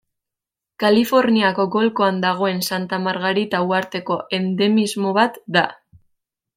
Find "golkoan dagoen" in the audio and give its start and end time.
1.75-2.63